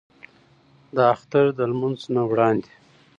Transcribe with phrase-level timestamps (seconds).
[0.95, 2.71] د اختر د لمونځ نه وړاندې